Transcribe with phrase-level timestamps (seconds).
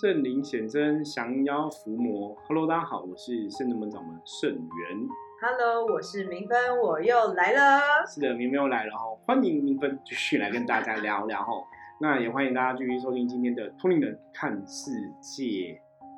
[0.00, 2.32] 圣灵显真，降妖伏魔。
[2.46, 5.08] Hello，大家好，我是圣真门掌门圣元。
[5.42, 8.06] Hello，我是明芬，我又来了。
[8.06, 11.50] 是的，明明又来了哈，欢迎明芬继续来跟大家聊聊哈。
[12.00, 15.42] 那也欢迎大家继续收听今天的《通灵人看世界》。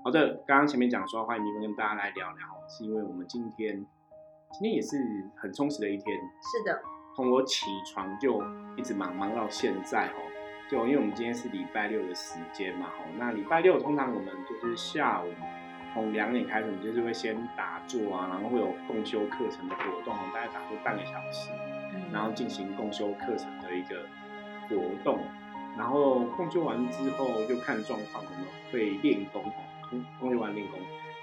[0.04, 2.38] 好的，刚刚前面讲说欢迎明芬跟大家来聊聊，
[2.68, 3.74] 是因为我们今天
[4.52, 4.98] 今天也是
[5.36, 6.04] 很充实的一天，
[6.42, 6.78] 是的，
[7.16, 8.42] 从我起床就
[8.76, 10.29] 一直忙忙到现在哦。
[10.71, 15.27] 就因为我们今天是礼拜六的时间嘛，吼，那礼拜六通常我们就是下午
[15.93, 21.50] 从两点开始，我们就是会先打坐啊，然后会有共修课程的活动，大概打坐半个小时，
[21.93, 22.13] 嗯。
[22.13, 24.07] 然后进行共修课程的一个
[24.68, 25.18] 活动，
[25.77, 30.79] 然后共修完之后就看状况，我们会练功哦，共共修完练功，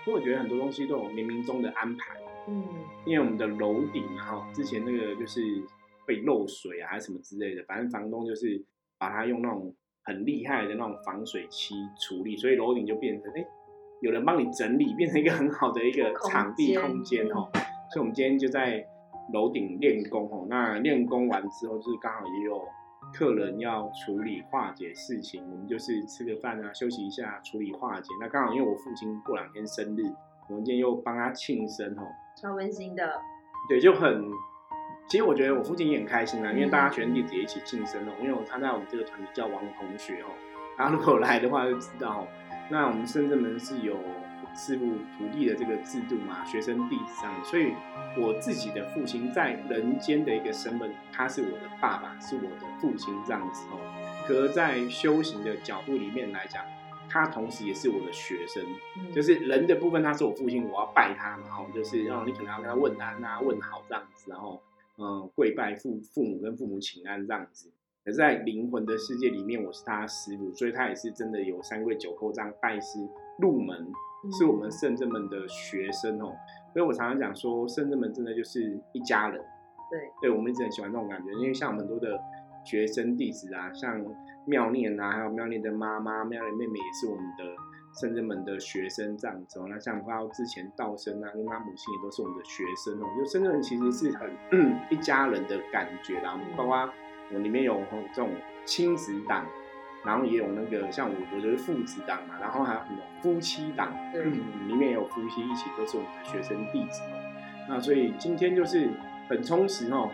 [0.05, 2.17] 因为我觉得很多东西都有冥冥中的安排。
[2.49, 2.65] 嗯，
[3.05, 5.63] 因为我们的楼顶哈，之前那个就是
[6.05, 8.61] 被漏水啊，还是什么之类的，反正房东就是
[8.97, 13.47] 把它用那种很厉害的那种防水漆处理，所以楼顶就变成哎、诶
[14.01, 17.49] 有人帮你整理，变成一个很好的一个空场地空间哦。
[17.91, 18.85] 所以我们今天就在
[19.33, 20.45] 楼顶练功哦。
[20.49, 22.61] 那练功完之后，就是刚好也有
[23.13, 28.09] 客人要处理化解事情，我们就是吃个饭啊，休息一下，处理化解。
[28.21, 30.03] 那刚好因为我父亲过两天生日，
[30.49, 32.03] 我们今天又帮他庆生哦。
[32.39, 33.19] 超温馨的。
[33.67, 34.21] 对，就很，
[35.07, 38.11] 其实我觉得我父亲也很开心啦，因为嗯大家学生弟子也一起晋升哦。
[38.21, 40.27] 因为他在我们这个团体叫王同学哦，
[40.75, 42.27] 他如果来的话就知道哦，
[42.69, 43.95] 那我们深圳门是有
[44.53, 44.85] 师傅
[45.17, 47.73] 徒弟的这个制度嘛，学生弟子这样，所以
[48.17, 53.79] 我自己的父亲在人间的一个身份，他是我的爸爸，是我的父亲这样子哦。
[54.27, 56.65] 可在修行的角度里面来讲，
[57.07, 58.61] 他同时也是我的学生，
[58.97, 64.61] 嗯就是人的部分，他是我父亲，我要拜他嘛，然后就是哦，你可能要跟他问安啊，问好这样子，然后
[64.97, 67.69] 嗯，跪拜父父母跟父母请安这样子。
[68.03, 72.99] 可是，在灵魂的世界里面，我是他师傅，所以他也是真的有三跪九叩这样拜师
[73.37, 73.75] 入门，
[74.23, 76.33] 嗯是我们圣正门的学生哦。
[76.71, 79.43] 所以我常常讲说，圣正门真的就是一家人。
[79.89, 82.19] 对，对我们一直很喜欢这种感觉，因为像我们很多的
[82.65, 84.03] 学生弟子啊，像
[84.45, 87.43] 妙念啊，还有妙念的妈妈、妙念妹妹也是我们的
[87.93, 89.67] 圣人门的学生这样子哦。
[89.69, 93.07] 那像包括之前道生啊，跟他母亲也都是我们的学生哦。
[93.17, 96.89] 就圣人其实是很、嗯、 一家人的感觉啦，嗯包括
[97.33, 97.81] 我里面有
[98.13, 98.31] 这种
[98.65, 99.45] 亲子档。
[100.05, 107.17] 然后也有那个像我，我就是父子档嘛，然后还有什么夫妻档，对嗯，里面也有夫妻一起都是我们的学生弟子哦。
[107.67, 108.89] 那所以今天就是
[109.27, 110.09] 很充实哦，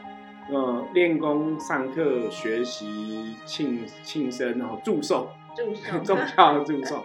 [0.50, 7.03] 呃，练功、上课、学习、庆庆生，然后祝寿，祝寿 宗教祝寿，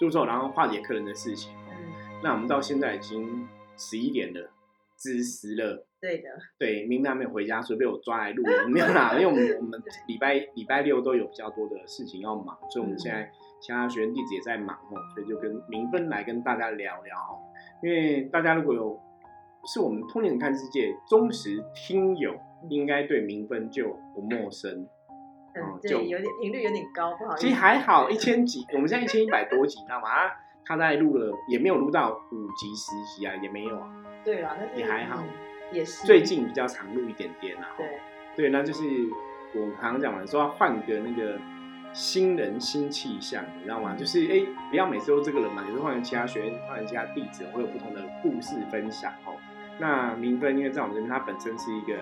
[0.00, 1.52] 祝寿，然后化解客人的事情。
[1.68, 1.76] 嗯，
[2.24, 3.46] 那我们到现在已经
[3.76, 4.48] 十一点了，
[4.96, 5.86] 子时了。
[6.00, 13.30] 对的，对，明天还没有回家，所以被我抓来录 音，没有啦，因为我们 我们礼拜礼拜六都有比较多的事情要忙，所以我们现在
[13.60, 17.36] 其他学生弟子也在忙哦，所以就跟明芬来跟大家聊聊哦，
[17.82, 18.98] 因为大家如果有
[19.66, 22.34] 是我们通灵看世界忠实听友，
[22.70, 24.88] 应该对明芬就不陌生。
[25.52, 27.46] 对，就有点频率有点高，不好意思。
[27.46, 30.08] 其实还好，一千集，我们现在一千一百多集，你知道吗？
[30.08, 30.30] 啊
[30.62, 33.88] 他在录了，也没有录到五集、十集啊，也没有啊。
[34.24, 35.28] 对啦，但是也还好嗯
[35.72, 37.66] 也是最近比较常录一点点啊。
[37.76, 37.98] 对，
[38.36, 38.84] 对，那就是
[39.52, 41.36] 我常常讲的，说要换个那个
[41.92, 43.96] 新人新气象，你知道吗？
[43.98, 49.34] 就是哎，不要每次都这个人嘛，有时候换成其他学员，换成其他弟子，会有不同的故事分享哦。
[49.80, 51.94] 那明芬因为在我们这边，他本身是一个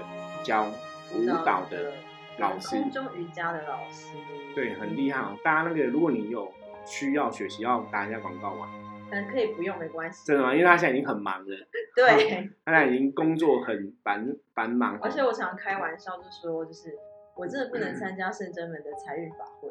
[0.42, 0.66] 教
[1.14, 1.94] 舞蹈的
[2.38, 4.14] 老师，空中瑜伽的老师，
[4.54, 5.36] 对，很厉害哦。
[5.42, 6.50] 大家那个，如果你有
[6.86, 8.68] 需要学习，要打一下广告嘛，
[9.10, 10.24] 嗯可以不用没关系。
[10.26, 10.52] 真的吗？
[10.54, 11.56] 因为他现在已经很忙了，
[11.96, 12.06] 对，
[12.64, 16.96] 他现在已经工作很繁繁忙哦，而且我常开玩笑就说，就是
[17.34, 19.68] 我真的不能参加圣真门的财运法会，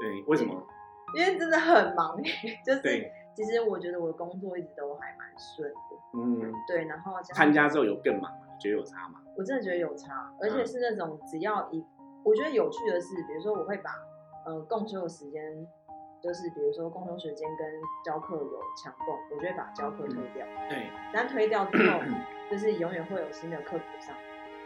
[0.00, 0.62] 对，为什么？
[1.14, 2.16] 因为真的很忙，
[2.64, 5.78] 就是，其实我觉得我的工作一直都还蛮顺的，
[6.14, 8.46] 嗯，对，然后参加之后有更忙吗？
[8.54, 9.20] 你觉得有差吗？
[9.36, 11.84] 我真的觉得有差，而嗯且是那种只要一，
[12.24, 13.90] 我觉得有趣的是，比如说我会把
[14.46, 15.42] 呃共修的时间，
[16.22, 17.66] 就是比如说共修时间跟
[18.04, 22.00] 教课有强共，我就会把教课推掉，对，但推掉之后，
[22.50, 24.14] 就是永远会有新的课补上，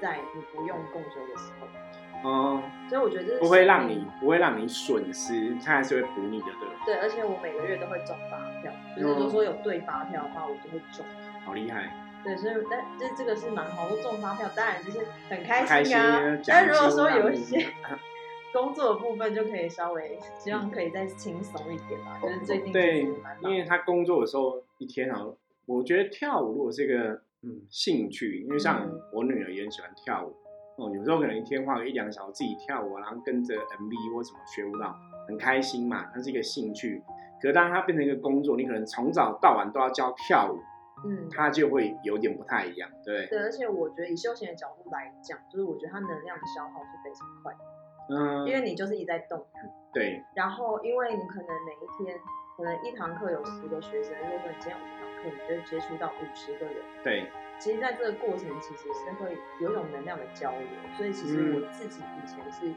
[0.00, 6.74] 在你不用共修的时候，哦，所以我觉得这是不会让你不会让你损失，他还是会补你的，对吧？
[6.84, 11.04] 对，而且我每个月都会中发票，就是如果说有对发票的话，我就会中。
[11.44, 11.92] 好厉害，
[12.24, 16.16] 对，所以但这这个是蛮好，说中发票当然就是很开开心心啊。
[16.34, 16.40] 啊！
[16.46, 17.66] 但如果说有一些
[18.52, 22.18] 工作的部分，就可以稍微希望可以再轻松一点吧。
[22.22, 23.02] 就是最近对
[23.42, 25.26] 因为他工作的时候一天啊，
[25.66, 30.34] 我觉得跳舞如果是一个嗯兴趣，因为像嗯我女儿也很喜欢跳舞，
[30.76, 34.96] 哦，有时候可能一天花个一两个小时自己跳舞啊，然后跟着 MV 或什么学舞蹈，
[35.28, 37.02] 很开心嘛，那是一个兴趣。
[37.42, 40.58] 可是当它变成一个工作，你可能从早到晚都要教跳舞，
[41.04, 43.26] 嗯，它就会有点不太一样，对。
[43.26, 43.38] 对？
[43.38, 47.60] 而且我觉得以休闲的角度来讲，就是我觉得它能量的消耗是非常快的，
[48.08, 49.46] 嗯，因为你就是一直在动，
[49.92, 50.24] 对。
[50.34, 52.18] 然后因为你可能每一天
[52.56, 56.76] 可能一堂课有十个学生，如果说你今天五堂课，你就会接触到五十个人。
[57.02, 57.26] 对，
[57.58, 61.54] 其实，在这个过程其实是会有一种能量的交流，所以其实嗯。
[61.54, 62.72] 我自己以前是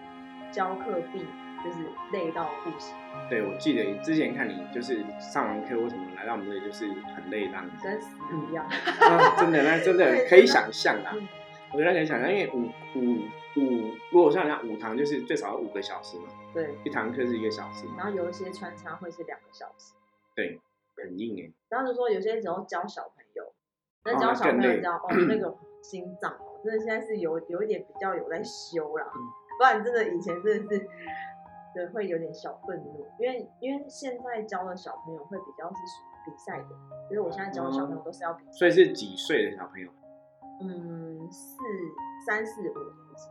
[0.51, 1.25] 教课必
[1.67, 1.79] 就是
[2.13, 2.95] 累到不行，
[3.29, 8.15] 对，我记得之前看你就是上完课或什么来到我们这里就是很累这样子，跟死
[8.49, 8.65] 一样。
[8.65, 11.11] 啊，真的那真的可以想象啦。
[11.13, 11.27] 嗯
[11.73, 12.61] 我觉得可以想象，因为五
[12.95, 13.17] 五
[13.57, 16.23] 五，如果像人家五堂就是最少要五个小时嘛，
[16.53, 19.91] 对，一堂课是一个小时嘛，然后有一些穿插会是两个小时，
[20.33, 20.61] 对，
[20.95, 21.51] 很硬哎。
[21.67, 23.51] 然后就说有些时候教小朋友，
[24.05, 29.19] 那哦教小朋友你知道哦，那个心脏哦，真的现在是有有一点比较有在修啦，嗯
[29.57, 30.87] 不然真的以前真的是。
[31.77, 36.69] 对，会有点小愤怒，因为因为现在教的小朋友会比较是属于比赛的，
[37.07, 39.91] 就是我现在教的小朋友都是要比赛，所以是几岁的小朋友？
[40.59, 41.63] 嗯，四
[42.25, 43.29] 三四五年级，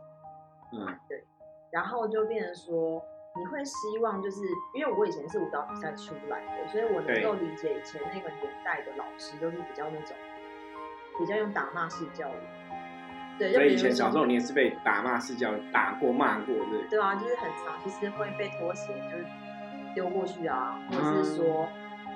[0.71, 1.25] 嗯，对
[1.71, 3.03] 然后就变成说，
[3.35, 4.39] 你会希望就是
[4.73, 10.15] 因为我以前是舞蹈比赛出来的，所以我能够理解以前那个年代的老师都是比较那种
[11.19, 12.66] 比较用打骂式教育。
[13.37, 16.87] 对，所以以前小时候你也是被打骂式教育打过骂过，对不对？
[16.89, 19.25] 对啊，就是很长，就是会被拖鞋就是
[19.93, 21.67] 丢过去啊，或者是说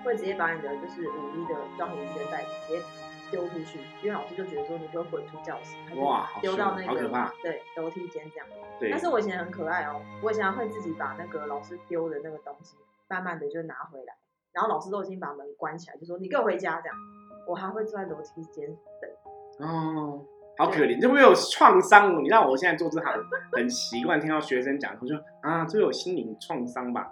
[0.04, 2.82] 会直接把你的就是舞衣的装舞衣的袋子直接
[3.30, 8.48] 丢出去，因为老师就觉得说你会滚出教室，哇好丢到那个对楼梯间这样。
[8.80, 12.76] 对但是我以前很可爱哦，我以前会自己把那个老师丢的那个东西，
[13.08, 14.16] 慢慢的就拿回来，
[14.52, 16.98] 然后老师都已经把门关起来，就说你给我回家这样，
[17.48, 18.68] 我还会坐在楼梯间
[19.00, 19.68] 等。
[19.70, 20.26] 哦，
[20.62, 22.19] 好可怜，这会有创伤哦。
[22.22, 23.12] 你让我现在做这行
[23.52, 27.12] 很习惯，听到学生讲，我说啊，这有心灵创伤吧，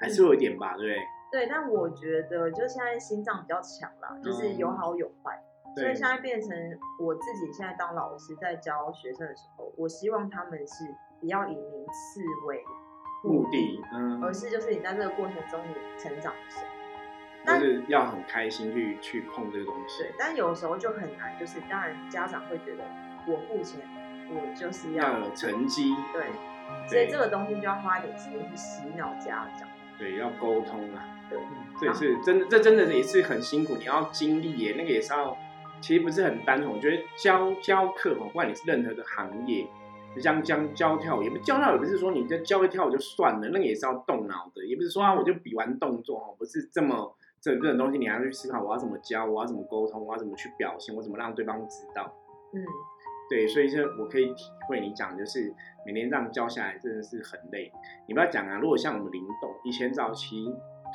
[0.00, 0.98] 还是会有一点吧，对不对？
[1.30, 5.40] 对，但我觉得就现在心脏比较强啦，就是有好有坏，
[5.76, 6.50] 所以现在变成
[6.98, 10.84] 我自己现在当老师在教学生的时候，我希望他们是
[11.20, 12.64] 不要以名次为
[13.22, 16.77] 目的，嗯，而是就是你在这个过程中你成长的时候。
[17.44, 22.84] 但就是要很开心去去碰这个东西对，，但有时候就很难，就是当然家长会觉得
[23.26, 23.80] 我付钱，
[24.30, 26.26] 我就是要有成绩，对，
[26.88, 29.68] 所以这个东西就要花一点时间去洗脑家长。
[29.98, 31.38] 对，要沟通啊，对，
[31.80, 35.36] 这也是真的，这真的也是很辛苦，你要经历耶，那个也是要，
[35.80, 36.72] 其实不是很单纯。
[36.72, 39.66] 我觉得教教课哦，不管你是任何的行业，
[40.14, 52.12] 就像教教跳舞，也不教跳舞，也不是说你在教会跳舞就算了，那个也是要动脑的，也不是说啊我就比完动作哦，不是这么这这种东西，你还要去思考我要怎么教，我要怎么沟通，我要怎么去表现，我怎么让对方知道。
[52.52, 52.64] 嗯，
[53.28, 55.54] 对，所以这我可以体会你讲，就是
[55.86, 57.70] 每年这样教下来真的是很累。
[58.06, 60.46] 你不要讲啊，如果像我们灵动，以前早期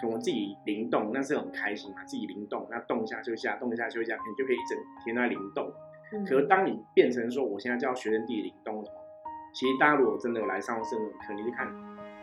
[0.02, 5.72] 可能我自己灵动，那是很开心嘛，自己灵动，那动一下休息一下，动一下休息一下，你就可以一整天都在灵动。
[6.12, 8.98] 嗯可是当你变成说，我现在教学生地灵动什么，
[9.54, 11.68] 其实大家如果真的有来上过这种课，你就看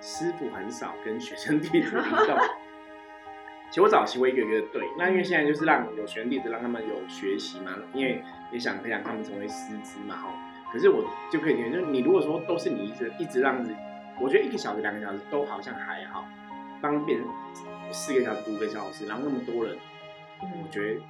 [0.00, 2.36] 师傅很少跟学生弟子灵动。
[3.70, 8.22] 其实我早期我一个一个对，那因为现在就是让有学生弟子让他们有学习嘛，因为
[8.52, 10.28] 也想培养他们成为师资嘛，哈。
[10.72, 13.74] 可是我就可以觉得，就是你如果说都是你一直一直让子，
[14.20, 16.26] 我觉得一个小时、两个小时都好像还好，
[16.82, 17.20] 当变
[17.92, 19.76] 四个小时、五个小时，然后那么多人，
[20.40, 21.00] 我嗯觉得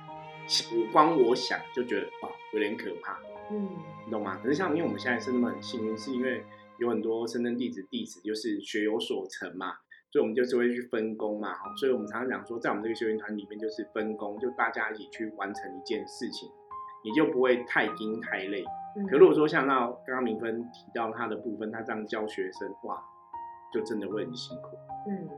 [0.77, 3.19] 我光我想就觉得哇有点可怕，
[3.51, 3.69] 嗯
[4.05, 4.39] 你懂吗？
[4.43, 6.45] 可是像因为我们现在是那么很幸运，是因为
[6.79, 9.75] 有很多深圳弟子弟子就是学有所成嘛，
[10.13, 16.51] 所以我们就是会去分工嘛，哈，所以我们常常讲说，在我们这个修行团里面就是分工，就大家一起去完成一件事情，
[17.05, 18.65] 你就不会太精太累。
[18.97, 23.01] 嗯，可如果说像那刚刚明芬提到他的部分，他这样教学生，哇，
[23.73, 24.77] 就真的会很辛苦。
[25.09, 25.29] 嗯，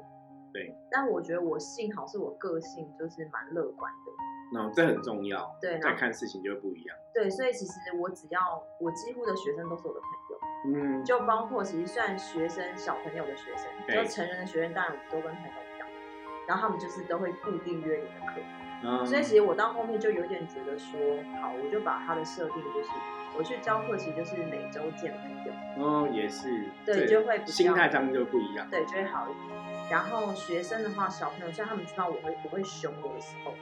[0.54, 0.74] 对。
[0.90, 4.12] 但我觉得我幸好是我个性就是蛮乐观的，
[4.54, 6.96] 那这很重要，对，然再看事情就会不一样。
[7.12, 8.40] 对，所以其实我只要
[8.80, 10.41] 我几乎的学生都是我的朋友。
[10.64, 15.88] 嗯，就包括其实算学生小朋友的学生，就成人的学生，当然我们都跟朋友一样，
[16.46, 18.40] 然后他们就是都会固定约你的课，
[18.84, 20.98] 嗯所以其实我到后面就有点觉得说，
[21.40, 22.90] 好，我就把他的设定就是，
[23.36, 25.52] 我去教课其实就是每周见朋友，
[25.84, 28.68] 哦，也是，对就会比较心态上就不一样。
[28.70, 29.62] 对，就会好一点。
[29.90, 33.52] 然后学生的话，小朋友像他们知道我会我会凶我的时候，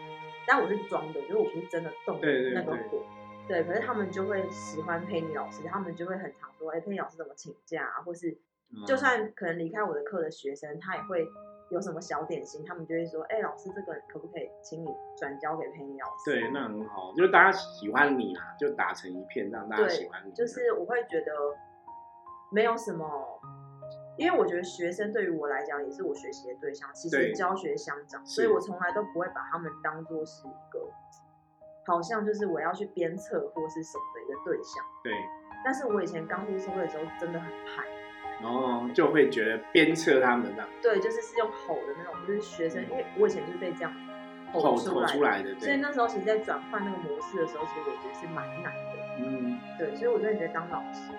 [0.46, 3.02] 但我是装的，就是我不是真的动那个火。
[3.48, 8.30] 对，可是他们就会喜欢佩妮老师，他们就会很常说，哎，佩妮老师怎么请假啊，或是
[8.72, 11.26] 嗯就算可能离开我的课的学生，他也会
[11.70, 20.32] 有什么小点心，他们就会说：“哎、老师，这个可不可以请你转交给佩妮老师？”对，那很好，就是大家喜欢你啦，就打成一片，让大家喜欢你。
[20.32, 21.32] 就是我会觉得
[22.52, 23.40] 没有什么，
[24.16, 30.88] 因为我觉得学生对于我来讲也是我学习的对象，其对实教学相长，所以我从来都不会把他们当做是一个
[31.90, 34.84] 好像就是我要去鞭策或是什么的一个对象。
[35.02, 35.12] 对，
[35.64, 37.82] 但是我以前刚入社会的时候真的很怕，
[38.40, 43.92] 然后就会觉得鞭策他们这样对，就是是用吼的那种，就是学生，因为我以前就是被这样
[44.52, 48.90] 吼吼出来的，出来的，所以那时候其实，在转换那个模式的时候，其实我觉得是蛮难的。
[49.18, 51.10] 嗯，对，所以我真的觉得当老师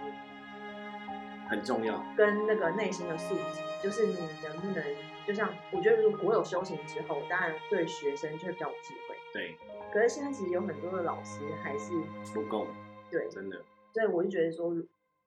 [1.49, 4.83] 很重要，跟那个内心的素质，就是你能不能，
[5.27, 9.15] 就像我觉得，如果我有修行之后，当然对学生就会比较有智慧。
[9.33, 9.57] 对，
[9.91, 11.91] 可是现在其实有很多的老师还是
[12.33, 12.67] 不够，
[13.09, 13.57] 对，真的，
[13.93, 14.73] 所以我就觉得说，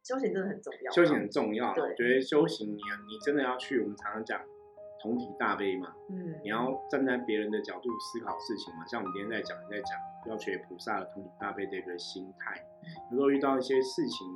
[0.02, 0.90] 修行真的很重要。
[0.90, 4.40] 修行很重要我觉得修行你你真的要去，我们常常讲
[5.02, 12.66] 同体大悲嘛，嗯，你要站在别人的角度思考事情嘛，像我们今天在讲在讲要学菩萨的同体大悲这个心态，
[13.10, 14.26] 有时候遇到一些事情，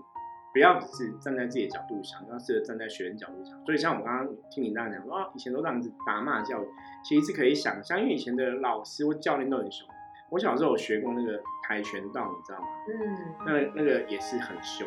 [0.52, 3.64] 不要只是站在自己的角度想，要试着站在学生角度想。
[3.64, 6.68] 所以像我刚刚听你这样讲说，啊，以前都这样子打骂教育，
[7.02, 9.88] 其实是可以想象，因为以前的老师或教练都很凶。
[10.30, 12.66] 我小时候有学过那个跆拳道，你知道吗？
[12.88, 14.86] 嗯，那那个也是很凶，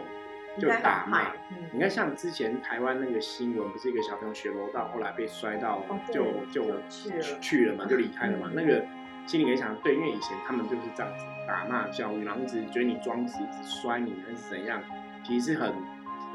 [0.60, 1.34] 就打骂。
[1.50, 8.48] 嗯，你看，像之前台湾那个新闻，不是一个小朋友学柔道，后来被摔到哦就就就去了嘛，就离开了嘛。
[8.50, 8.86] 嗯那个
[9.28, 14.82] 心里可以想，对，因为以前他们就是这样子打骂教育，然后一直觉得你装死，一直摔你还是怎样，
[15.24, 15.74] 其实是很，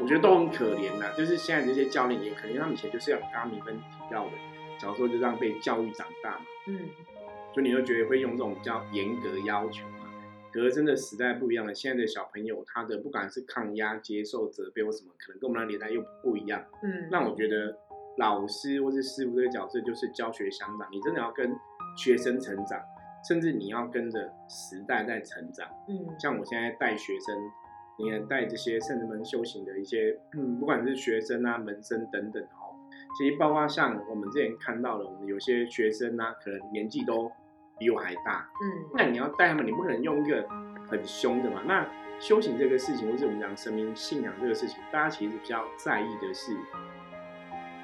[0.00, 1.06] 我觉得都很可怜呐。
[1.16, 4.32] 就是现在这些教练也可能，他们以前就是要刚刚明芬提到的，
[4.78, 6.88] 小时候就这样被教育长大嘛，嗯，
[7.56, 10.12] 所以你就觉得会用这种比较严格要求嘛。
[10.52, 16.62] 可是真的时代不一样了，现在的小朋友他的不管是抗压、接受责备或什么，可能跟我们那年代又不一样。
[16.82, 17.75] 嗯，那我觉得
[18.18, 21.50] 老师或是师傅这个角色就是教学相长，你真的要跟
[21.96, 22.78] 学生成长，
[23.26, 25.66] 甚至你要跟着时代在成长。
[25.88, 27.34] 嗯，像我现在带学生，
[27.98, 32.76] 你看带这些圣人们修行的一些，嗯，不管是学生啊、门生等等哦，
[33.18, 37.30] 其实包括像我们之前看到的，我们有些学生啊，可能年纪都
[37.78, 40.49] 比我还大，嗯，那你要带他们，你不可能用一个
[40.88, 41.62] 很凶的嘛。
[41.66, 41.87] 那
[42.18, 46.52] 修行这个事情，或者我们讲生命信仰这个事情，大家其实比较在意的是，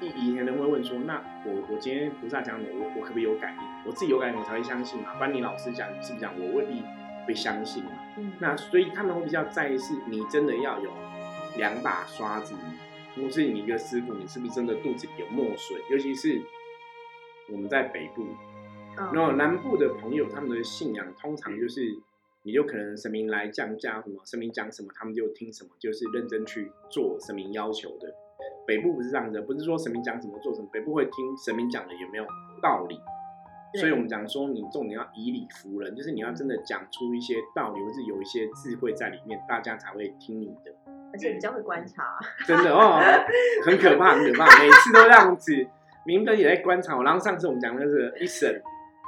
[0.01, 3.61] 以以前人会问说，那我我今天菩萨讲我，我我可不可以有感应？
[3.85, 5.13] 我自己有感应，我才会相信嘛。
[5.13, 6.83] 不然你老师讲，你是不是讲，我未必
[7.27, 7.91] 会相信嘛。
[8.17, 10.91] 嗯，那所以他们会比较在意是，你真的要有
[11.57, 12.55] 两把刷子，
[13.15, 15.77] 或是你一个师傅，你是不是真的肚子里有墨水？
[15.91, 16.41] 尤其是
[17.51, 18.37] 我们在北部，嗯
[18.95, 21.81] 然后南部的朋友，他们的信仰通常就是，
[22.43, 28.13] 你就可能神明来降价什么，神明讲什么，他们就听什么，就是认真去做神明要求的。
[28.65, 32.25] 北部不是这样的，不是说神明讲什么做什么，北部会听神明讲的有没有
[32.61, 32.99] 道理。
[33.75, 40.71] 所以我们讲说，你重点要以理服人，就是你要真的讲出一些道理，或是有一些智慧在里面，大家才会听你的。
[41.11, 42.99] 而且比较会观察，真的哦，
[43.65, 45.67] 很可怕，很可怕，每次都这样子。
[46.05, 48.61] 明哥也在观察我，然后上次我们讲的是一审，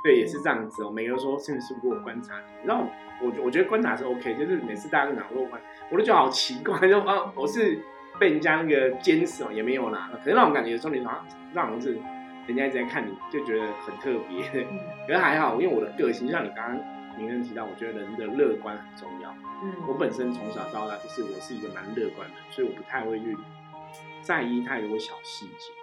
[0.06, 0.92] 对，也是这样子哦。
[0.92, 2.68] 每个人说甚至是给我观察你？
[2.68, 2.86] 然后
[3.20, 5.60] 我我觉得观察是 OK，就是每次大家都讲说观，
[5.90, 7.80] 我都觉得好奇怪，就啊，我是
[8.20, 10.12] 被人家那个监视哦，也没有啦。
[10.24, 11.98] 可是让我感觉，有时候你好像让我是
[12.46, 14.48] 人家一直在看你，就觉得很特别。
[14.54, 16.80] 嗯可是还好，因为我的个性，就像你刚刚
[17.18, 19.36] 明哥提到，我觉得人的乐观很重要。
[19.64, 23.36] 嗯，我本身从小到大就是我是一个蛮乐观的，所以我不太会去
[24.22, 25.74] 在意太多小细节。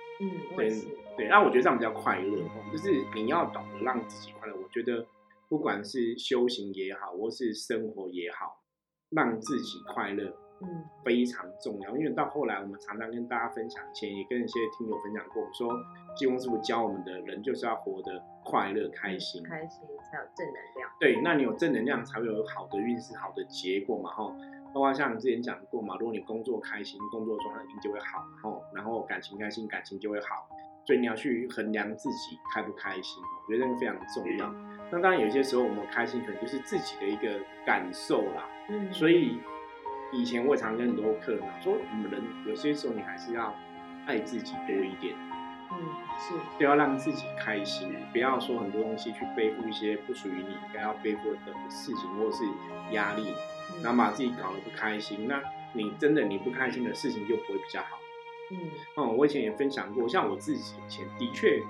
[0.56, 0.70] 对
[1.16, 4.54] 对，那我觉得这样比较快乐，哦就是你要懂得让自己快乐。
[4.56, 5.06] 我觉得
[5.48, 8.62] 不管是修行也好，或是生活也好，
[9.10, 11.96] 让自己快乐嗯非常重要。
[11.96, 15.70] 因为到后来，我们常常跟大家分享，以前也跟一些听友分享过，我们说
[16.16, 19.42] 济公师傅教我们的人就是要活得快乐开心。
[19.42, 24.34] 开心才有正能量，对，那你有正能量才会有好的运势、好的结果嘛，吼。
[24.74, 30.48] 包括像之前讲过嘛，如果你工作开心，工作状态一定就会好，然后，然后感情开心，感情就会好。
[30.84, 34.52] 所以你要去衡量自己开不开心，我觉得这个非常重要。
[34.90, 39.38] 那当然有些时候我们开心可能就是自己的一个感受啦，嗯，所以
[40.12, 43.54] 以前我也常跟很多客人讲说，我们人有些时候你还是要
[44.06, 45.14] 爱自己多一点。
[45.72, 45.88] 嗯
[46.18, 51.38] 是，就要让自己开心，不要说很多东西去背负一些不属于你应该要背负的
[51.68, 52.44] 事情或是
[52.92, 53.26] 压力，
[53.74, 55.26] 嗯然后把自己搞得不开心。
[55.26, 57.98] 那你真的你不开心的事情就不会比较好。
[58.50, 58.58] 嗯
[58.98, 61.62] 嗯，我以前也分享过，像我自己以前的确，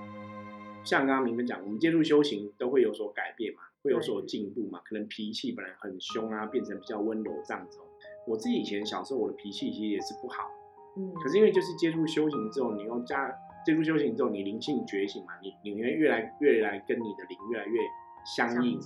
[0.83, 7.83] 像刚刚明哥讲，我们接触修行都会有所改变嘛，会有所进步嘛，可能脾气本来很凶啊，变成比较温柔这样子哦。
[8.27, 10.51] 我自己以前小时候我的脾气其实也是不好，
[10.97, 13.33] 嗯，可是因为就是接触修行之后，你又加
[13.65, 17.79] 接触修行之后，你灵性觉醒嘛，你你会越来越来跟你的灵越来越
[18.25, 18.79] 相应，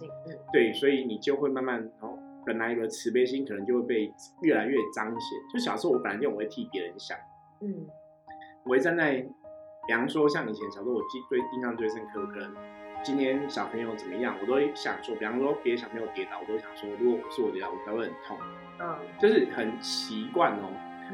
[0.51, 5.39] 对，所以你就会慢慢，哦本来有的慈悲心可能就会被越来越彰显。
[5.51, 7.17] 就小时候我本来就我会替别人想，
[7.61, 7.85] 嗯
[8.63, 9.15] 我会站在，
[9.85, 12.53] 比方说像以前小时候，我记最印象最深刻，可能
[13.03, 18.37] 今天小朋友怎么样，我都会想说，比方说别的小朋友跌倒，我都会想说，如果是我跌倒，我该会很痛，
[18.79, 20.71] 嗯，就是很习惯哦。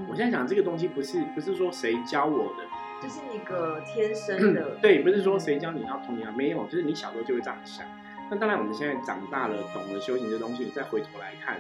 [0.10, 2.64] 我现在想这个东西，不是不是说谁教我的，
[3.04, 7.86] 就是一个天生的，对，不是说谁教你要同样，没有，就是你小时候就会这样想。
[8.32, 11.60] 那当然，我们现在长大了，懂了修行这东西，你再回头来看，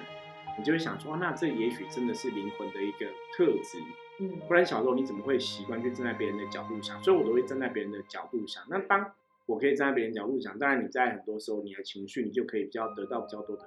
[0.57, 3.77] 你就会想说，那这也许真的是灵魂的一个特质。
[4.21, 7.03] 嗯，不然小时候你怎么会习惯去站在别人的角度想？
[7.03, 8.63] 所以我都会站在别人的角度想。
[8.69, 9.11] 那当
[9.45, 13.63] 我可以站在别人角度想，当然你在很多时候你的情绪你就可以比较得到比较多的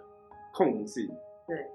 [0.55, 1.07] 控制。
[1.47, 1.67] 对，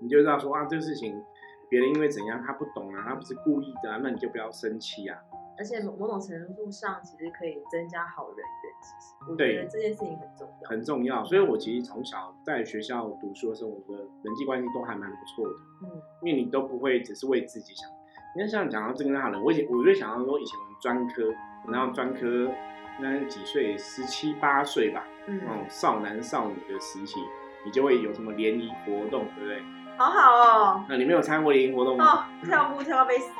[0.00, 1.22] 你就知道说啊，这个事情
[1.68, 5.18] 别人因为怎样他不懂啊，他不是故意的啊，那你就不要生气啊。
[5.58, 8.74] 而且某某种程度上，其实可以增加好人缘。
[8.82, 10.68] 其实我觉得这件事情很重要。
[10.68, 15.54] 很重要，所以我其实从小在学校读书的时候，我的人际关系都还蛮不错的，
[15.84, 17.88] 嗯因为你都不会只是为自己想。
[18.34, 21.34] 你看，像讲到这个好人，我以前我就想到说，以前我们专科，
[21.72, 22.52] 然后专科
[23.00, 27.18] 那几岁，十七八岁吧，嗯那种少男少女的时期，
[27.64, 29.62] 你就会有什么联谊活动，对不对？
[29.96, 30.84] 好好哦。
[30.88, 32.04] 那你没有参加过联谊活动吗？
[32.04, 33.30] 哦，跳舞跳到被死。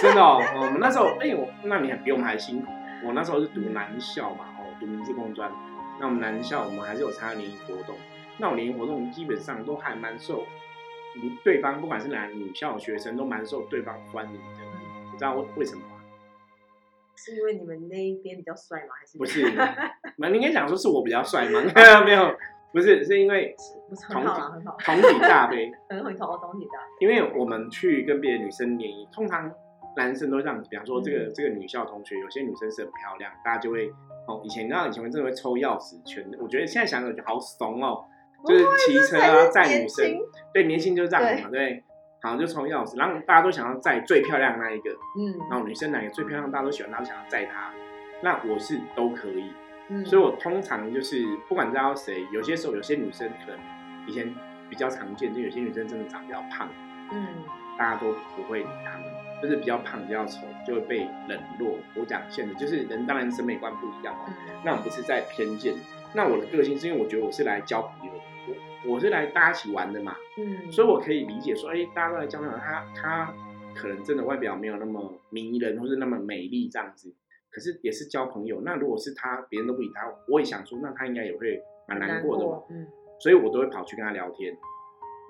[0.00, 2.72] 真的哦，哦我们那时候，哎、我那你还比我们还辛苦。
[3.04, 5.50] 我那时候是读男校嘛，哦，读明治工专。
[6.00, 7.96] 那我们男校，我们还是有参加联谊活动。
[8.38, 10.44] 那我联谊活动基本上都还蛮受
[11.16, 14.38] 嗯对方，不管是男女校学生，都蛮受对方欢迎的。
[15.12, 15.90] 你知道为为什么吗？
[17.16, 18.94] 是因为你们那一边比较帅吗？
[18.98, 19.40] 还是不是，
[20.16, 20.88] 那你应该讲说是。
[20.88, 21.62] 我比较帅吗？
[22.04, 22.36] 没有，
[22.74, 23.54] 不是，是因为
[23.88, 25.70] 不是很好啦，很好， 同体大杯。
[25.88, 26.72] 很很同同体的。
[26.98, 29.48] 因为我们去跟别的女生联谊，通常
[29.96, 31.32] 男生都这样子，比方说这个、嗯。
[31.32, 33.88] 这个女校同学，有些女生是很漂亮，大家就会
[34.26, 38.04] 哦，以前你知道以前真的会抽钥匙圈的，我觉得现在想想就好怂哦，
[38.44, 40.18] 就是骑车啊载女生，
[40.52, 41.84] 对，年轻就这样嘛，对，
[42.22, 45.38] 好就抽钥匙，然后大家都想要载最漂亮的那一个，嗯。
[45.48, 47.72] 然后女生哪个最漂亮，大家都喜欢，大家都想要载她，
[48.22, 49.52] 那我是都可以，
[49.88, 53.60] 嗯，所以我通常就是不管载到谁，有些时候有些女生可能
[54.06, 54.34] 以前
[54.68, 56.68] 比较常见，就有些女生真的长比较胖。
[57.12, 57.26] 嗯
[57.76, 59.02] 大家都不会理他们，
[59.42, 61.76] 就是比较胖、比较丑，就会被冷落。
[61.96, 64.26] 我讲现在就是人，当然审美观不一样哦。
[64.28, 65.74] 嗯那我不是在偏见。
[66.14, 68.20] 那我的个性是因为我觉得我是来交朋友的，
[68.86, 73.34] 我我是来大家一起玩的嘛，嗯，所以我可以理解说，哎、大家都来交朋友，他他
[73.74, 77.12] 可能真的外表没有那么迷人，或是那么美丽这样子，
[77.54, 78.60] 可是也是交朋友。
[78.62, 82.86] 那如果是他，别人都不理他，我也想说，那他应该也会蛮难过的嘛，嗯，
[83.20, 84.52] 所以我都会跑去跟他聊天。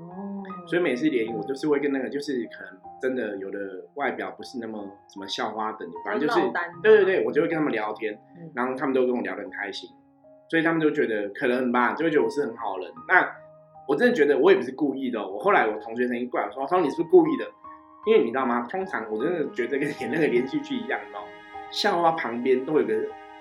[0.00, 3.58] 哦，所以每次联谊，我就是会跟那个，就是可能真的有的
[3.94, 4.82] 外表不是那么
[5.12, 6.40] 什么校花等级，反正就是
[6.82, 9.88] 对对对，我就会跟他们聊天嗯，然后他们都跟我聊得很开心，
[10.48, 12.90] 所以他们就觉得可能吧，就会觉得我是很好人。
[13.06, 13.30] 那
[13.86, 17.44] 我真的觉得我也不是故意的哦、我后来我同学曾经过来说：“说你是不是故意的？”
[18.06, 18.66] 因为你知道吗？
[18.68, 21.28] 通常我真的觉得跟 演那个连续剧一样，你知道吗？
[21.70, 22.94] 校花旁边都有个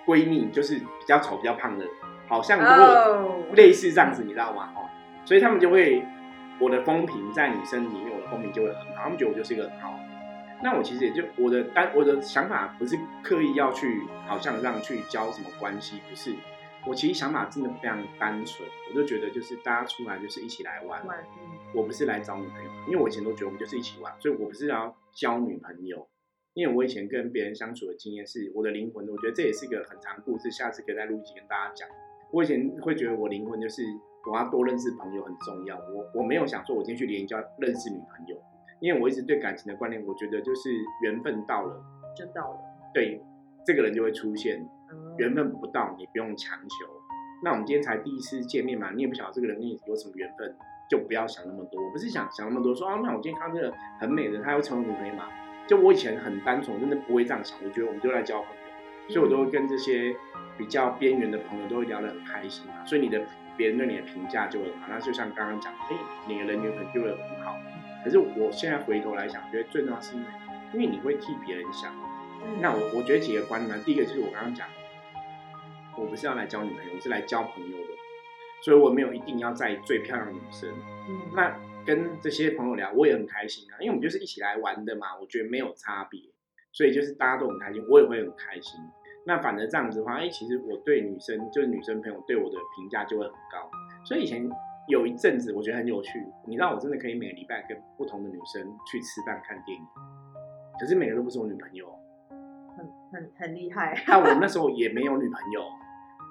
[0.06, 1.86] 闺蜜，就是比较丑、比较胖的，
[2.28, 4.72] 好像都会哦，类似这样子，你知道吗？
[4.76, 4.90] 哦，
[5.26, 6.06] 所以他们就会，
[6.60, 10.00] 我的风评在女生里面，我的风评就会很好，他们觉得我就是一个很好。
[10.64, 16.34] 那我其实也就我的单我的想法不是刻意要去好像让去交什么关系，不是。
[16.86, 21.02] 我其实想法真的非常单纯，我就觉得就是大家出来就是一起来玩，
[21.74, 26.06] 我不是来找女朋友，因为我以前都觉得我们就是一起玩，所以我不是要交女朋友。
[26.54, 31.90] 因为我以前跟别人相处的经验是我的灵魂，我觉得这也是一个很长故事，下次可以再录一集跟大家讲。
[32.32, 33.82] 我以前会觉得我灵魂就是
[34.32, 38.38] 我要多认识朋友很重要，我我没有想说我今天去联谊就要认识女朋友，
[38.80, 40.70] 因为我一直对感情的观念，我觉得就是
[41.02, 41.84] 缘分到了，
[42.16, 42.60] 就到了，
[42.94, 43.20] 对
[43.66, 44.60] 这个人就会出现，
[44.92, 46.88] 嗯缘分不到你不用强求。
[47.44, 50.56] 那我们今天才第一次见面嘛，你也不晓得这个人跟你有什么缘分，
[50.90, 51.84] 就不要想那么多。
[51.84, 55.28] 我不是想想那么多，说啊，那我今天看到这个很美的，她会成为女朋友嘛？
[55.68, 58.50] 就我以前很单纯，我真的不会这样想，我觉得我们就来交朋
[59.08, 60.16] 友，所以我都会跟这些
[60.58, 62.86] 比较边缘的朋友都会聊得很开心嘛。
[62.86, 63.22] 所以你的
[63.56, 64.88] 别人对你的评价就会很好。
[64.90, 65.96] 那就像刚刚讲，哎、
[66.28, 67.58] 你的人缘可能就会很好。
[68.04, 70.28] 可是我现在回头来想，觉得最重要是因为，
[70.74, 71.94] 因为你会替别人想。
[72.46, 74.68] 嗯那我我觉得几个观念嘛，第一个就是我刚刚讲，
[75.96, 77.94] 我不是要来交女朋友，我是来交朋友的，
[78.62, 80.70] 所以我没有一定要在最漂亮的女生。
[81.08, 86.22] 嗯那跟这些朋友聊，我也很开心啊，因为我们就是一起来玩的嘛，我觉得没有差别，
[86.72, 88.80] 所以就是大家都很开心，我也会很开心。
[89.26, 93.70] 那反而这样子的话，哎、其实我对女生就是女生朋友对我的评价就会很高。
[94.06, 94.50] 所以以前
[94.90, 99.84] 有一阵子我觉得很有趣，你知道我真的可以每个礼拜跟不同的女生去吃饭看电影，
[100.80, 101.88] 可是每个都不是我女朋友。
[102.76, 105.62] 很很很厉害，但我那时候也没有女朋友，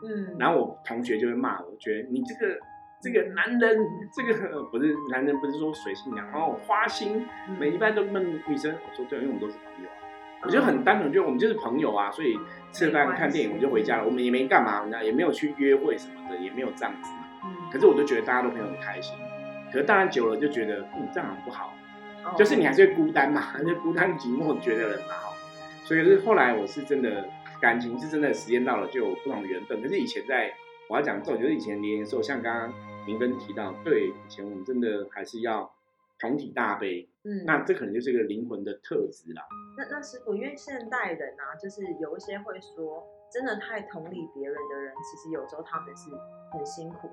[0.05, 2.59] 嗯，然后我同学就会骂我，觉得你这个
[3.03, 3.77] 这个男人，
[4.13, 9.99] 这个不是男人，不是说水性杨，然后花心，嗯每一般都问女生，我说对，因为我们都是朋友啊。
[10.45, 12.39] 我就很单纯，就我们就是朋友啊，所以
[12.71, 17.11] 吃了饭看电影我们就回家了，我们也没干嘛，那也没有去约会什么的，也没有这样子。
[17.45, 19.17] 嗯，可是我就觉得大家都朋友很开心，
[19.73, 21.75] 可是当然久了就觉得，嗯，这样很不好，
[22.37, 25.33] 就是你还是会孤单嘛，就孤单寂寞觉得人嘛，哈。
[25.85, 27.29] 所以是后来我是真的
[27.61, 30.53] 感情是真的时间到了就有不同的缘分，可是以前在
[30.89, 32.73] 我要讲这种，就是以前年的时候，像刚刚
[33.07, 35.73] 明根提到，对，以前我们真的还是要
[36.19, 39.43] 同体大悲，嗯，那这可能就是一个灵魂的特质啦。
[39.77, 46.11] 那那师傅，因为现代人啊，就是有一些会说，真的太同理别人的人，其实有时候他们是
[46.53, 47.11] 很辛苦。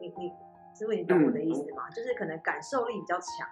[0.00, 0.28] 你你
[0.74, 1.90] 师傅，你懂我的意思吗？
[1.90, 3.48] 就是可能感受力比较强。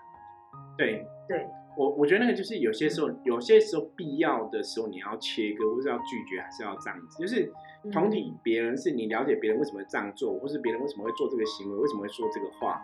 [0.76, 7.18] 对对，我我觉得那个就是有些时候，有些时候必要的时候你要切割，或是要拒绝，还是要这样子。
[7.18, 7.52] 就是
[7.92, 12.82] 同理别人，是你了解别人为什么会这样做，或是别人为什么会做这个行为，为什么会说这个话，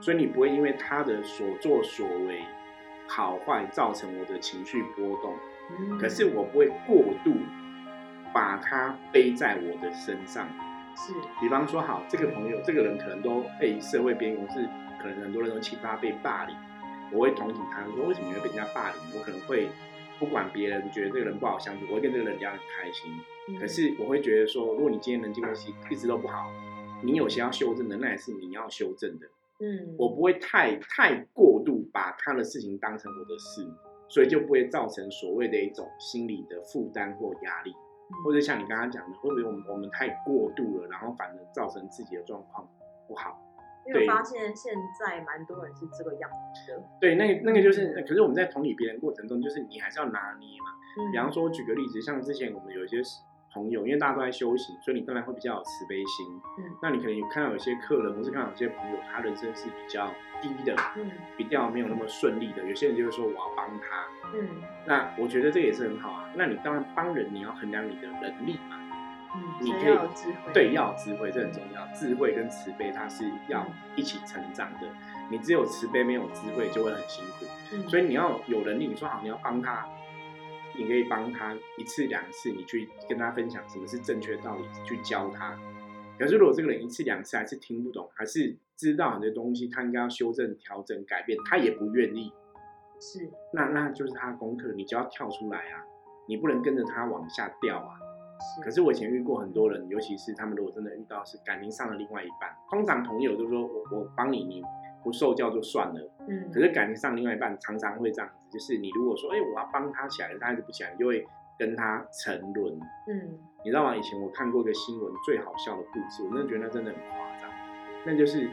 [0.00, 2.40] 所以你不会因为他的所作所为
[3.08, 5.34] 好坏造成我的情绪波动。
[5.68, 7.34] 嗯可是我不会过度
[8.32, 10.48] 把它背在我的身上。
[10.94, 14.66] 是比方说，好，这个朋友，这个人可能都被社会边缘，是
[14.98, 16.56] 可能很多人都欺负他被霸凌，
[17.12, 19.18] 我会同情他，说为什么你会被人家霸凌？
[19.18, 19.68] 我可能会
[20.18, 23.12] 不管别人觉得这个人不好相处，我会跟这个人聊得很开心。
[23.48, 26.50] 嗯可是我会觉得说，如果你今天人际关系一直都不好，
[27.04, 29.26] 你有些要修正的，那也是你要修正的。
[29.60, 33.66] 嗯，我不会太太过度把他的事情当成我的事，
[34.08, 37.72] 所以就不会造成所谓的一种心理的负担或压力。
[38.24, 42.68] 或者像你刚刚讲的，会不会我们我们太过度了，然后反而造成自己的状况
[43.08, 43.42] 不好？
[43.86, 46.82] 因为我发现现在蛮多人是这个样子的。
[47.00, 50.66] 对，那个那个就是，可是我们在同理别人过程中，就是你还是要拿捏嘛。
[50.98, 53.02] 嗯比方说，举个例子，像之前我们有一些
[53.56, 56.26] 朋友，因为大家都在修行，所以你当然会比较有慈悲心。
[56.58, 60.06] 嗯那你可能有看到有些客人，或是看到有些朋友，他人生是比较
[60.42, 62.62] 低的，嗯比较没有那么顺利的。
[62.64, 64.46] 有些人就会说我要帮他，嗯
[64.84, 66.30] 那我觉得这也是很好啊。
[66.34, 68.76] 那你当然帮人，你要衡量你的能力嘛。
[69.34, 69.98] 嗯，你可以。
[70.54, 71.86] 对，要有智慧，这很重要。
[71.94, 74.86] 智慧跟慈悲，它是要一起成长的。
[75.28, 77.44] 你只有慈悲没有智慧，就会很辛苦。
[77.72, 79.86] 嗯，所以你要有能力，你说好你要帮他，
[80.78, 85.58] 你可以帮他一次两次，你去跟他分享什么是正确道理，去教他。
[86.18, 92.32] 可是如果这个人一次两次还是听不懂，还是知道很多东西，他应该要修正、调整、改变，他也不愿意，
[93.00, 95.84] 是那那就是他的功课，你就要跳出来啊，
[96.26, 97.98] 你不能跟着他往下掉啊。
[98.38, 104.62] 是，可是我以前遇过很多人，尤其是他们如果真的遇到是感情上的另外一半，通常朋友就说我我帮你，你
[105.06, 106.10] 不受教就算了。
[106.26, 111.24] 嗯，可是感情上另外一半常常会这样子，就是你如果说哎、我要帮他起来，他还是不起来，你就会
[111.56, 112.74] 跟他沉沦。
[113.08, 113.96] 嗯你知道吗？
[113.96, 117.48] 以前我看过一个新闻，最好笑的故事，我真的觉得那真的很夸张。
[118.04, 118.50] 那就是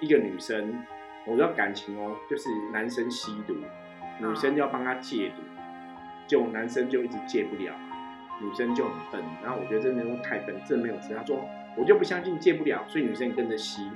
[0.00, 0.84] 一个女生，
[1.26, 3.54] 我知道感情哦，就是男生吸毒，
[4.20, 5.42] 女生要帮他戒毒，
[6.26, 7.74] 就男生就一直戒不了，
[8.40, 9.22] 女生就很笨。
[9.42, 11.14] 然后我觉得真的都太笨，真的没有吃。
[11.14, 11.44] 他说
[11.76, 13.88] 我就不相信戒不了，所以女生跟着吸，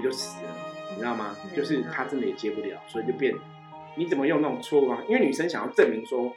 [0.00, 0.50] 就死了，
[0.92, 1.34] 你知道吗？
[1.44, 3.34] 嗯就是他真的也戒不了，所以就变。
[3.96, 5.04] 你怎么用那种错误方法？
[5.08, 6.32] 因为女生想要证明说，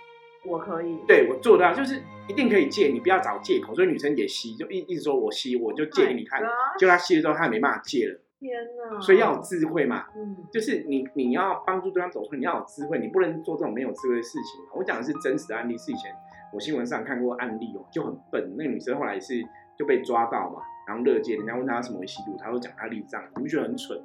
[0.45, 0.97] 我可以。
[1.07, 3.73] 对我做到，就是一定可以借，你不要找借口。
[3.73, 6.39] 所以女生也吸，就一一直说我吸，我就借给你看。
[6.39, 8.51] Oh 就她吸了之后，她也没办法借了，天
[8.91, 9.01] 哪！
[9.01, 10.05] 所以要有智慧嘛。
[10.15, 14.61] 嗯就是你你要帮助对方走出，你要有智慧，你不能做这种没有智慧的事情。
[14.75, 16.13] 我讲的是真实的案例，是以前
[16.53, 18.53] 我新闻上看过案例哦，就很笨。
[18.55, 19.43] 那个女生后来也是
[19.75, 24.01] 就被抓到嘛，然后乐界，人家问他什么会吸毒，他都讲她例子这样，你不觉得很蠢？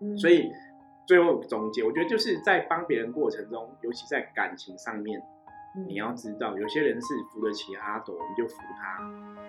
[0.00, 0.50] 嗯，所以
[1.06, 5.20] 最后总结，我觉得就是在帮别人过程中，尤其在感情上面。
[5.20, 9.00] 嗯你要知道，有些人是扶得起阿斗，你就扶他；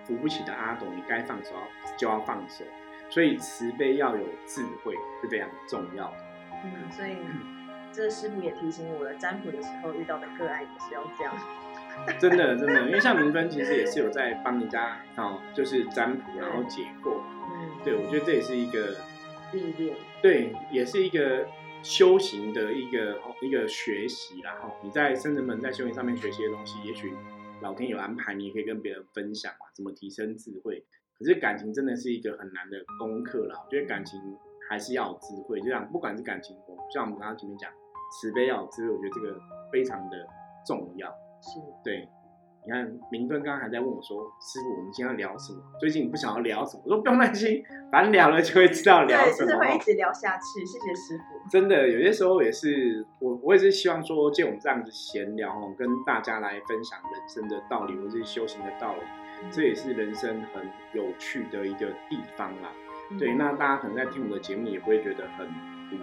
[0.04, 1.50] 扶不起的阿斗，你该放手
[1.96, 2.64] 就要放手。
[3.10, 6.16] 所以慈悲要有智慧是非常重要的。
[6.64, 7.16] 嗯，所以
[7.90, 11.34] 这师傅也提醒我了，占卜的时候遇到的个案也是要这样。
[12.18, 17.20] 真的真的，因为像明芬其实也是有在帮人家哦，就是占卜然后解惑。
[17.52, 18.96] 嗯，对，我觉得这也是一个
[19.52, 19.96] 历练。
[20.20, 21.46] 对，也是一个
[21.82, 24.52] 修行的一个哦一个学习啦。
[24.60, 27.12] 哈，你在生人们在修行上面学习的东西，也许
[27.60, 30.84] 老天有安排，你也可以跟别人分享嘛，怎么提升智慧。
[31.18, 33.62] 可是感情真的是一个很难的功课啦。
[33.64, 34.20] 我觉得感情
[34.68, 37.70] 还是要有智慧，就像不管是感情，我像我们刚刚前面讲，
[38.10, 40.26] 慈悲要有智慧，我觉得这个非常的
[40.66, 41.14] 重要。
[41.42, 42.08] 是，对，
[42.64, 45.60] 你看明顿刚刚还在问我说：“师傅，我们今天要聊什么？
[45.80, 50.64] 最近你不想要聊什么？”我说：“不用担心，反正聊了就会知道聊，什么。”就是会一直聊下去。
[50.64, 51.50] 谢谢师傅。
[51.50, 59.00] 真的，有些时候也是我，我也是希望说，借我们这样子闲聊哦，跟大家来分享人生的道理，或是修行的道理，
[59.50, 62.70] 这也是人生很有趣的一个地方啦。
[63.10, 65.46] 嗯对，那大家可能在听我的节目也不会觉得很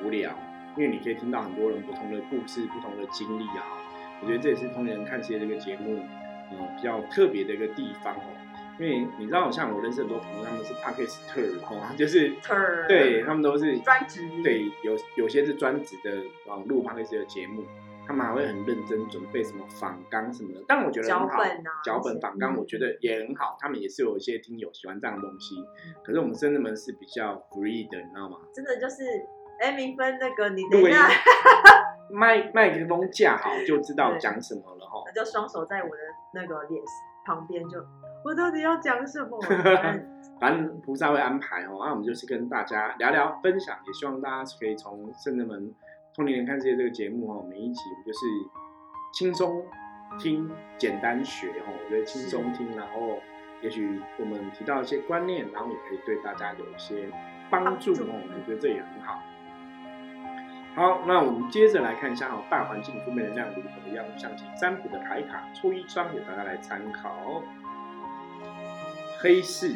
[0.04, 0.32] 无聊，
[0.78, 3.66] 因为你可以听到很多人不同的故事、不同的经历啊。
[4.22, 6.00] 我觉得这也是《同龄人看世界》这个节目，
[6.52, 8.36] 呃，比较特别的一个地方哦。
[8.80, 10.74] 因为你知道，像我认识很多朋友，他们是
[11.28, 12.34] 特哦，就是
[12.88, 17.66] 对他们都是专职，对，有有些是专职的网录 Podcast 的节目，
[18.08, 20.64] 他们还会很认真准备什么访纲什么的。
[20.66, 21.44] 但我觉得很好，
[21.84, 25.56] 脚本访纲我觉得也很好，他们也是有一些听友喜欢这样的东西。
[26.02, 28.38] 可是我们真的们是比较 free 的，你知道吗？
[28.54, 29.04] 真的就是，
[29.60, 31.06] 哎，明芬那个你等一下，
[32.10, 35.04] 麦麦克风架好就知道讲什么了哈。
[35.08, 36.02] 那就双手在我的
[36.34, 36.82] 那个脸
[37.26, 37.78] 旁边就。
[38.24, 39.40] 我到底要讲什么？
[40.42, 41.80] 反正菩萨会安排哦。
[41.80, 45.74] 那我们就是跟大家聊聊分享，也希望大家可以从圣人们
[46.14, 48.20] 通灵人看世界这个节目哦，每一集我们就是
[49.14, 49.64] 轻松
[50.20, 51.72] 听，简单学哦。
[51.86, 53.20] 我觉得轻松听，然后
[53.62, 57.10] 也许我们提到一些观念，然后也可以对大家有一些
[57.50, 58.10] 帮助哦。
[58.10, 59.22] 我觉得这也很好。
[60.76, 67.44] 好，那我们接着来看一下哈，大环境负面能量如何样象棋占卜的牌卡抽一张给大家来参考。
[69.22, 69.76] 黑市，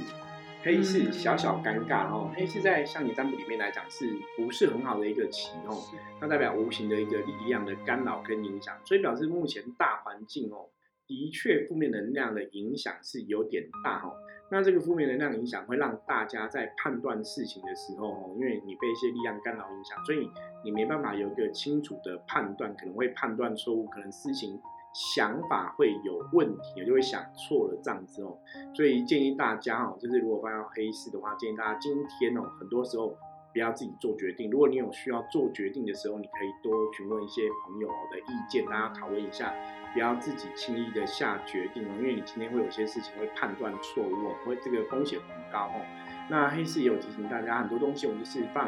[0.61, 2.31] 黑市小小尴尬哦。
[2.33, 5.75] 黑市在象棋占卜里面来讲，是不是很好的一个棋哦？
[6.21, 10.69] 它代表无形的一个力量的干扰跟影响，所以表示目前大环境哦，
[11.05, 14.15] 的确负面能量的影响是有点大哦。
[14.53, 20.29] 那这个负面能量影响会让大家在判断事情的时候哦，因为你被一些力量干扰影响，所以
[20.63, 24.61] 你没办法有一个清楚的判断，可能会判断错误，可能事情。
[24.95, 28.37] 想法会有问题，就会想错了这样子哦，
[28.75, 33.17] 所以建议大家哦，就是如果发现黑市的话，建议大家今天哦，很多时候
[33.53, 34.49] 不要自己做决定。
[34.49, 39.53] 如果你有需要做决定的时候，你可以多询问一些朋友的意见，大家讨论一下，
[39.93, 45.85] 不要自己轻易的下决定哦，因为你今天会有些事情会判断错误，会这个风险很高哦。
[46.29, 48.67] 那黑市也有提醒大家，很多东西我们就是放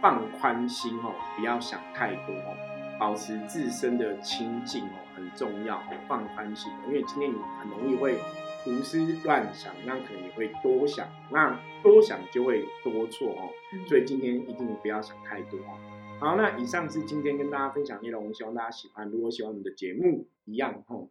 [0.00, 2.54] 放宽心哦，不要想太多哦，
[2.98, 5.02] 保持自身的清净哦。
[5.16, 8.18] 很重要，放宽心，因为今天你很容易会
[8.66, 13.48] 胡思乱想，那可能你会多想，那多想就会多错哦。
[13.88, 15.78] 所以今天一定不要想太多哦。
[16.18, 19.08] 好，那以上是今天跟大家分享内容，希望大家喜欢。
[19.08, 21.08] 如果喜欢我们的节目，一样哦，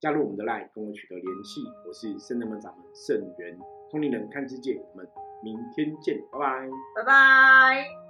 [0.00, 1.60] 加入我们的 LINE 跟我取得联系。
[1.86, 3.58] 我是圣人门掌门圣元，
[3.90, 5.06] 通灵人看世界，我们
[5.42, 8.03] 明天见，拜拜，拜拜。